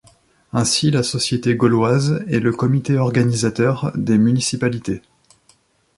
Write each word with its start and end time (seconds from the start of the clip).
Ainsi 0.51 0.89
la 0.89 1.03
société 1.03 1.53
Gauloise 1.55 2.25
et 2.27 2.39
le 2.39 2.51
Comité 2.51 2.97
organisateur 2.97 3.91
des 3.95 4.17
municipalités. 4.17 5.03